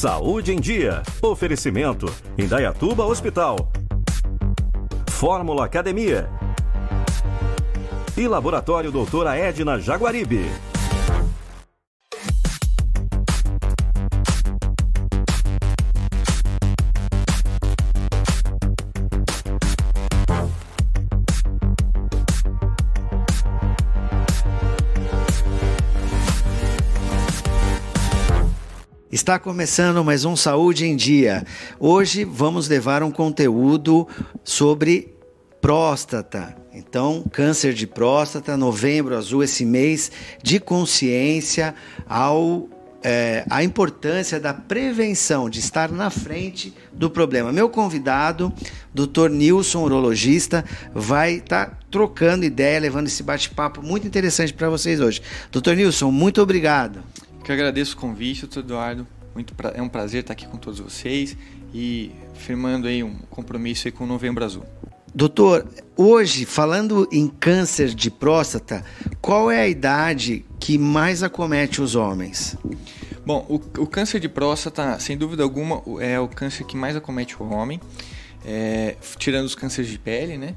[0.00, 1.02] Saúde em Dia.
[1.20, 2.06] Oferecimento:
[2.38, 3.70] Indaiatuba Hospital.
[5.10, 6.26] Fórmula Academia.
[8.16, 10.69] E Laboratório Doutora Edna Jaguaribe.
[29.20, 31.44] Está começando mais um Saúde em Dia.
[31.78, 34.08] Hoje vamos levar um conteúdo
[34.42, 35.14] sobre
[35.60, 36.56] próstata.
[36.72, 40.10] Então, câncer de próstata, novembro azul, esse mês
[40.42, 41.74] de consciência
[42.08, 42.66] ao
[43.02, 47.52] é, a importância da prevenção, de estar na frente do problema.
[47.52, 48.50] Meu convidado,
[48.94, 49.28] Dr.
[49.28, 50.64] Nilson, urologista,
[50.94, 55.20] vai estar tá trocando ideia, levando esse bate-papo muito interessante para vocês hoje.
[55.52, 55.74] Dr.
[55.74, 57.02] Nilson, muito obrigado.
[57.50, 59.08] Que agradeço o convite, doutor Eduardo.
[59.34, 59.70] Muito pra...
[59.70, 61.36] É um prazer estar aqui com todos vocês
[61.74, 64.62] e firmando aí um compromisso aí com o Novembro Azul.
[65.12, 68.84] Doutor, hoje, falando em câncer de próstata,
[69.20, 72.56] qual é a idade que mais acomete os homens?
[73.26, 77.34] Bom, o, o câncer de próstata, sem dúvida alguma, é o câncer que mais acomete
[77.42, 77.80] o homem,
[78.44, 80.54] é, tirando os cânceres de pele, né?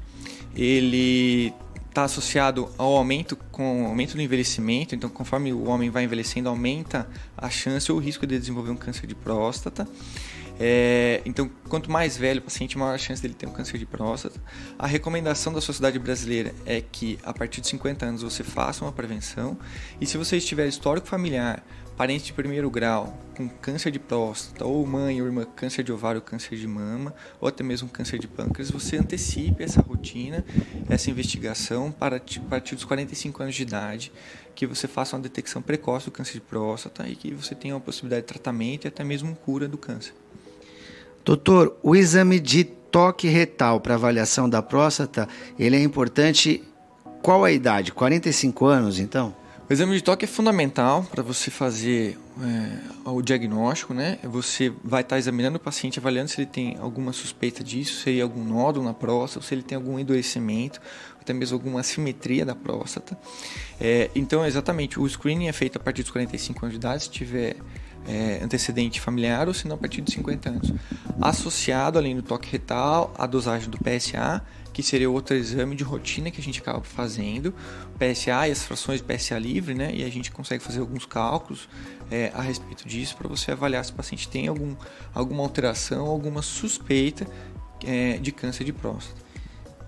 [0.54, 1.52] Ele
[1.94, 4.96] está associado ao aumento com aumento do envelhecimento.
[4.96, 8.76] Então, conforme o homem vai envelhecendo, aumenta a chance ou o risco de desenvolver um
[8.76, 9.86] câncer de próstata.
[10.58, 13.86] É, então, quanto mais velho o paciente, maior a chance dele ter um câncer de
[13.86, 14.40] próstata.
[14.76, 18.92] A recomendação da sociedade brasileira é que a partir de 50 anos você faça uma
[18.92, 19.56] prevenção.
[20.00, 21.64] E se você estiver histórico familiar
[21.96, 26.20] parente de primeiro grau com câncer de próstata, ou mãe ou irmã câncer de ovário,
[26.20, 30.44] câncer de mama, ou até mesmo câncer de pâncreas, você antecipe essa rotina,
[30.88, 34.12] essa investigação para a partir dos 45 anos de idade,
[34.54, 37.80] que você faça uma detecção precoce do câncer de próstata e que você tenha uma
[37.80, 40.14] possibilidade de tratamento e até mesmo cura do câncer.
[41.24, 46.62] Doutor, o exame de toque retal para avaliação da próstata, ele é importante
[47.22, 47.90] qual a idade?
[47.90, 49.34] 45 anos, então?
[49.68, 54.18] O exame de toque é fundamental para você fazer é, o diagnóstico, né?
[54.24, 58.10] Você vai estar tá examinando o paciente, avaliando se ele tem alguma suspeita disso, se
[58.10, 60.82] ele tem algum nódulo na próstata, se ele tem algum endurecimento,
[61.18, 63.16] até mesmo alguma assimetria da próstata.
[63.80, 67.10] É, então, exatamente, o screening é feito a partir dos 45 anos de idade, se
[67.10, 67.56] tiver
[68.06, 70.72] é, antecedente familiar ou se não a partir dos 50 anos.
[71.22, 74.42] Associado, além do toque retal, a dosagem do PSA
[74.74, 77.54] que seria outro exame de rotina que a gente acaba fazendo,
[77.96, 79.90] PSA e as frações de PSA livre, né?
[79.94, 81.68] E a gente consegue fazer alguns cálculos
[82.10, 84.74] é, a respeito disso para você avaliar se o paciente tem algum,
[85.14, 87.24] alguma alteração, alguma suspeita
[87.86, 89.22] é, de câncer de próstata.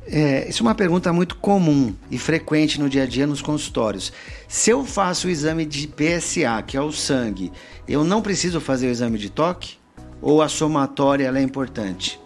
[0.06, 4.12] É, isso é uma pergunta muito comum e frequente no dia a dia nos consultórios.
[4.47, 7.50] Se eu faço o exame de PSA, que é o sangue,
[7.88, 9.78] eu não preciso fazer o exame de toque?
[10.22, 12.20] Ou a somatória é importante?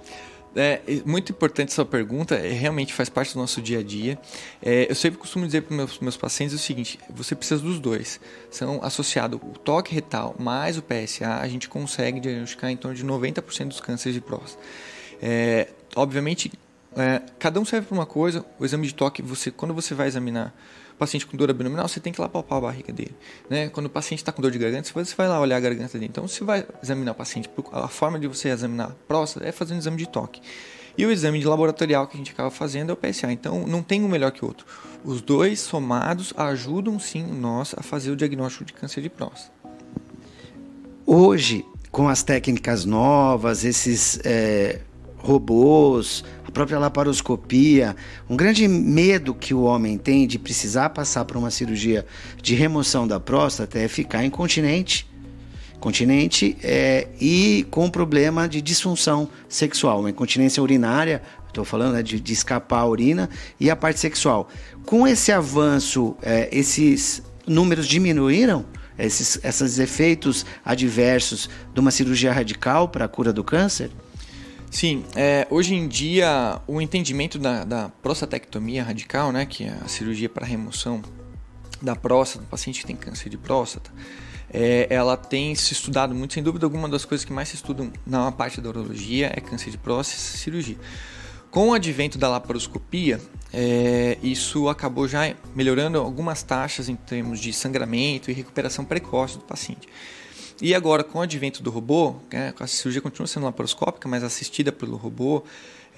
[0.55, 4.19] É muito importante essa pergunta, é, realmente faz parte do nosso dia a dia.
[4.61, 8.21] É, eu sempre costumo dizer para meus, meus pacientes o seguinte: você precisa dos dois.
[8.51, 13.05] São associados o toque retal mais o PSA, a gente consegue diagnosticar em torno de
[13.05, 14.63] 90% dos cânceres de próstata.
[15.23, 16.51] É, obviamente,
[16.97, 18.45] é, cada um serve para uma coisa.
[18.59, 20.55] O exame de toque, você, quando você vai examinar
[21.01, 23.17] paciente com dor abdominal, você tem que ir lá palpar a barriga dele.
[23.49, 23.71] Né?
[23.71, 26.11] Quando o paciente está com dor de garganta, você vai lá olhar a garganta dele.
[26.11, 29.79] Então, você vai examinar o paciente, a forma de você examinar a próstata é fazendo
[29.79, 30.43] exame de toque.
[30.99, 33.33] E o exame de laboratorial que a gente acaba fazendo é o PSA.
[33.33, 34.67] Então, não tem um melhor que o outro.
[35.03, 39.53] Os dois somados ajudam sim nós a fazer o diagnóstico de câncer de próstata.
[41.07, 44.81] Hoje, com as técnicas novas, esses é,
[45.23, 47.95] robôs, a própria laparoscopia,
[48.29, 52.07] um grande medo que o homem tem de precisar passar por uma cirurgia
[52.43, 55.09] de remoção da próstata é ficar incontinente,
[55.79, 62.21] continente é, e com problema de disfunção sexual, uma incontinência urinária, estou falando né, de,
[62.21, 63.29] de, escapar a urina
[63.59, 64.49] e a parte sexual.
[64.87, 68.65] Com esse avanço, é, esses números diminuíram?
[68.99, 73.91] Esses, esses efeitos adversos de uma cirurgia radical para a cura do câncer?
[74.71, 79.89] Sim, é, hoje em dia o entendimento da, da, prostatectomia radical, né, que é a
[79.89, 81.03] cirurgia para remoção
[81.83, 83.91] da próstata, do paciente que tem câncer de próstata,
[84.53, 87.93] é, ela tem se estudado muito, sem dúvida alguma das coisas que mais se estudam
[88.07, 90.77] na parte da urologia é câncer de próstata e cirurgia.
[91.51, 93.21] Com o advento da laparoscopia,
[93.53, 99.43] é, isso acabou já melhorando algumas taxas em termos de sangramento e recuperação precoce do
[99.43, 99.89] paciente.
[100.63, 104.71] E agora, com o advento do robô, né, a cirurgia continua sendo laparoscópica, mas assistida
[104.71, 105.43] pelo robô,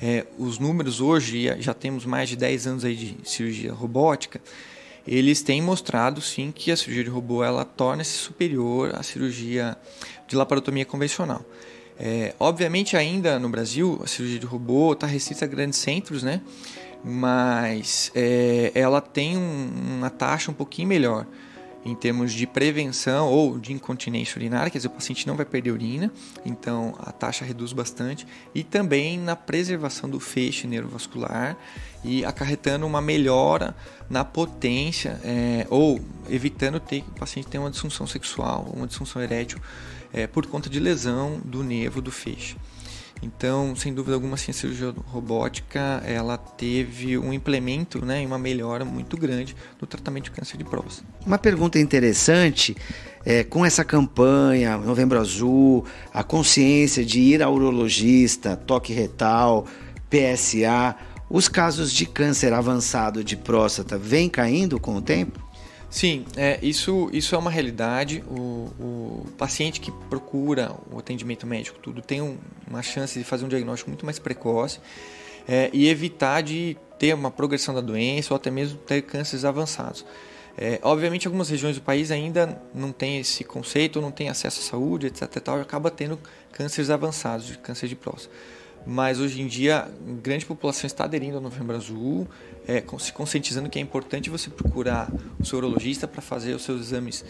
[0.01, 4.41] é, os números hoje, já temos mais de 10 anos aí de cirurgia robótica,
[5.07, 9.77] eles têm mostrado sim que a cirurgia de robô ela torna-se superior à cirurgia
[10.29, 11.45] de laparotomia convencional.
[11.99, 16.41] É, obviamente ainda no Brasil a cirurgia de robô está restrita a grandes centros, né?
[17.05, 21.27] Mas é, ela tem um, uma taxa um pouquinho melhor
[21.85, 25.73] em termos de prevenção ou de incontinência urinária, quer dizer, o paciente não vai perder
[25.73, 26.11] urina,
[26.45, 31.57] então a taxa reduz bastante, e também na preservação do feixe neurovascular
[32.05, 33.75] e acarretando uma melhora
[34.09, 39.21] na potência é, ou evitando ter que o paciente tenha uma disfunção sexual, uma disfunção
[39.21, 39.59] erétil
[40.13, 42.57] é, por conta de lesão do nervo do feixe.
[43.23, 48.39] Então, sem dúvida alguma, assim, a cirurgia robótica ela teve um implemento né, e uma
[48.39, 51.09] melhora muito grande no tratamento de câncer de próstata.
[51.25, 52.77] Uma pergunta interessante
[53.25, 59.67] é, com essa campanha, Novembro Azul, a consciência de ir ao urologista, toque retal,
[60.11, 60.97] PSA,
[61.31, 65.41] os casos de câncer avançado de próstata vêm caindo com o tempo?
[65.89, 68.25] Sim, é, isso, isso é uma realidade.
[68.27, 68.85] O, o,
[69.25, 72.37] paciente que procura o atendimento médico tudo tem um,
[72.67, 74.81] uma chance de fazer um diagnóstico muito mais precoce
[75.47, 80.05] é, e evitar de ter uma progressão da doença ou até mesmo ter cânceres avançados.
[80.57, 84.63] É, obviamente, algumas regiões do país ainda não têm esse conceito, não têm acesso à
[84.63, 85.27] saúde, etc.
[85.41, 86.19] Tal, e acaba tendo
[86.53, 88.33] cânceres avançados, de câncer de próstata
[88.87, 89.89] mas hoje em dia
[90.23, 92.27] grande população está aderindo ao Novembro Azul,
[92.67, 96.81] é, se conscientizando que é importante você procurar o seu urologista para fazer os seus
[96.81, 97.25] exames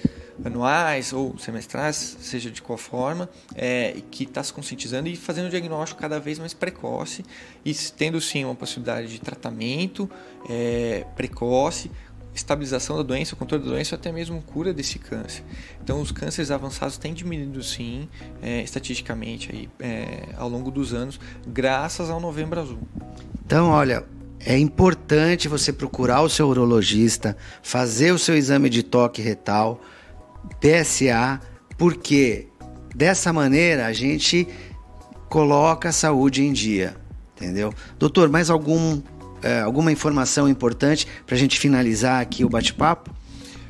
[0.44, 5.50] anuais ou semestrais, seja de qual forma, é, que está se conscientizando e fazendo o
[5.50, 7.24] diagnóstico cada vez mais precoce
[7.64, 10.10] e tendo sim uma possibilidade de tratamento
[10.48, 11.90] é, precoce
[12.34, 15.42] estabilização da doença, controle da doença, até mesmo cura desse câncer.
[15.82, 18.08] Então, os cânceres avançados têm diminuído sim,
[18.40, 22.78] é, estatisticamente, aí, é, ao longo dos anos, graças ao Novembro Azul.
[23.44, 24.04] Então, olha,
[24.44, 29.80] é importante você procurar o seu urologista, fazer o seu exame de toque retal,
[30.60, 31.40] PSA,
[31.76, 32.48] porque
[32.94, 34.48] dessa maneira a gente
[35.28, 36.96] coloca a saúde em dia,
[37.36, 37.72] entendeu?
[37.98, 39.00] Doutor, mais algum
[39.42, 43.10] é, alguma informação importante para a gente finalizar aqui o bate-papo?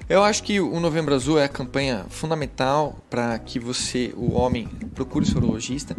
[0.08, 4.68] Eu acho que o Novembro Azul é a campanha fundamental para que você, o homem,
[4.94, 5.96] procure o seu urologista.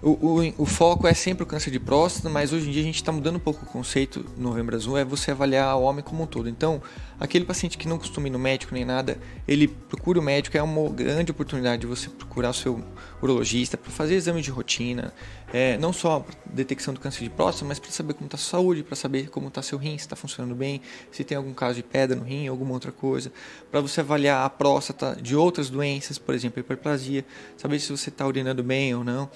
[0.00, 2.84] O, o, o, foco é sempre o câncer de próstata, mas hoje em dia a
[2.84, 6.04] gente está mudando um pouco o conceito no Novembro Azul, é você avaliar o homem
[6.04, 6.48] como um todo.
[6.48, 6.80] Então,
[7.18, 10.62] aquele paciente que não costuma ir no médico nem nada, ele procura o médico, é
[10.62, 12.80] uma grande oportunidade de você procurar o seu
[13.20, 15.12] urologista para fazer exame de rotina,
[15.52, 18.58] é, não só detecção do câncer de próstata, mas para saber como está a sua
[18.58, 20.80] saúde, para saber como está seu rim, se está funcionando bem,
[21.10, 23.32] se tem algum caso de pedra no rim, alguma outra coisa,
[23.68, 27.24] para você avaliar a próstata de outras doenças, por exemplo, hiperplasia,
[27.56, 29.28] saber se você está urinando bem ou não.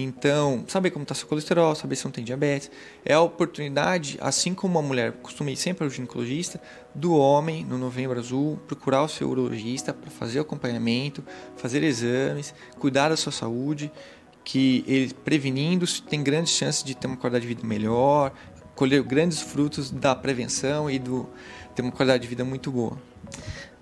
[0.00, 2.70] Então, saber como está seu colesterol, saber se não tem diabetes.
[3.04, 6.60] É a oportunidade, assim como a mulher costuma ir sempre ao ginecologista,
[6.94, 11.24] do homem no Novembro Azul procurar o seu urologista para fazer acompanhamento,
[11.56, 13.90] fazer exames, cuidar da sua saúde
[14.44, 18.32] que ele prevenindo tem grandes chances de ter uma qualidade de vida melhor,
[18.76, 21.28] colher grandes frutos da prevenção e do
[21.74, 22.96] ter uma qualidade de vida muito boa.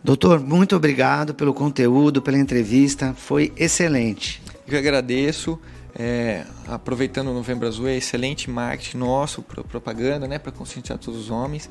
[0.03, 4.43] Doutor, muito obrigado pelo conteúdo, pela entrevista, foi excelente.
[4.67, 5.61] Eu agradeço.
[5.99, 11.31] É, aproveitando o Novembro Azul, é excelente marketing nosso, propaganda, né, para conscientizar todos os
[11.31, 11.71] homens.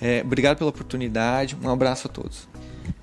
[0.00, 2.48] É, obrigado pela oportunidade, um abraço a todos.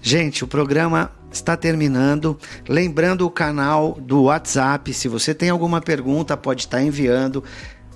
[0.01, 2.37] Gente, o programa está terminando.
[2.67, 7.43] Lembrando o canal do WhatsApp, se você tem alguma pergunta, pode estar enviando.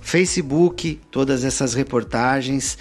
[0.08, 2.78] Facebook, todas essas reportagens,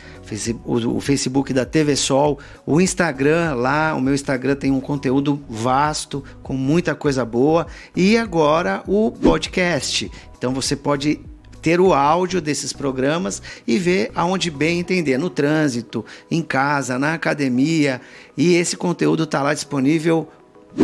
[0.65, 6.23] o Facebook da TV Sol, o Instagram, lá o meu Instagram tem um conteúdo vasto,
[6.41, 7.67] com muita coisa boa,
[7.97, 10.09] e agora o podcast.
[10.39, 11.19] Então você pode
[11.61, 17.15] ter o áudio desses programas e ver aonde bem entender, no trânsito, em casa, na
[17.15, 18.01] academia,
[18.37, 20.29] e esse conteúdo está lá disponível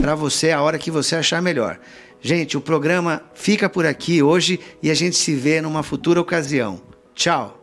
[0.01, 1.79] para você a hora que você achar melhor.
[2.25, 6.81] Gente, o programa fica por aqui hoje e a gente se vê numa futura ocasião.
[7.17, 7.59] Tchau!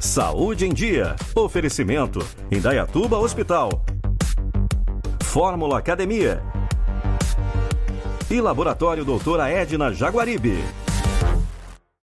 [0.00, 1.14] Saúde em Dia.
[1.36, 2.18] Oferecimento:
[2.50, 3.84] Indaiatuba Hospital.
[5.22, 6.42] Fórmula Academia
[8.34, 10.83] e Laboratório Doutora Edna Jaguaribe.